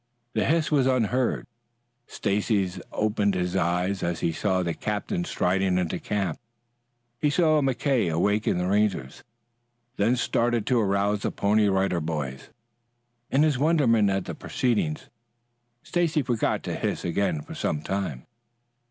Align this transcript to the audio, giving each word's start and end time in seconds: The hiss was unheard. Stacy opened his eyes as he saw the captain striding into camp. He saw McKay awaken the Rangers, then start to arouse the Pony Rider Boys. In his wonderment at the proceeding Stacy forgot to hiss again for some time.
The 0.33 0.45
hiss 0.45 0.71
was 0.71 0.87
unheard. 0.87 1.45
Stacy 2.07 2.67
opened 2.91 3.35
his 3.35 3.55
eyes 3.55 4.01
as 4.01 4.21
he 4.21 4.31
saw 4.31 4.63
the 4.63 4.73
captain 4.73 5.25
striding 5.25 5.77
into 5.77 5.99
camp. 5.99 6.39
He 7.19 7.29
saw 7.29 7.61
McKay 7.61 8.11
awaken 8.11 8.57
the 8.57 8.65
Rangers, 8.65 9.23
then 9.97 10.15
start 10.15 10.65
to 10.65 10.79
arouse 10.79 11.19
the 11.21 11.29
Pony 11.29 11.69
Rider 11.69 12.01
Boys. 12.01 12.49
In 13.29 13.43
his 13.43 13.59
wonderment 13.59 14.09
at 14.09 14.25
the 14.25 14.33
proceeding 14.33 14.97
Stacy 15.83 16.23
forgot 16.23 16.63
to 16.63 16.73
hiss 16.73 17.05
again 17.05 17.41
for 17.41 17.53
some 17.53 17.83
time. 17.83 18.25